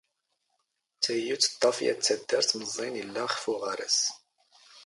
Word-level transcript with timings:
ⵜⴰⵢⵢⵓ 1.01 1.35
ⵜⵟⵟⴰⴼ 1.43 1.77
ⵢⴰⵜ 1.85 1.97
ⵜⴰⴷⴷⴰⵔⵜ 2.05 2.49
ⵎⵥⵥⵉⵏ 2.59 2.93
ⵉⵍⵍⴰ 3.01 3.23
ⵅⴼ 3.25 3.29
ⵓⵖⴰⵔⴰⵙ 3.53 3.97